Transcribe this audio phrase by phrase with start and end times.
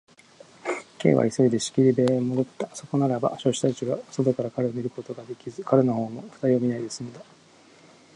[0.97, 2.75] Ｋ は急いで仕切り部屋へもどった。
[2.75, 7.21] そこならば、助手たちが外から彼を見ることができず、彼のほうも二人を見ないですんだ。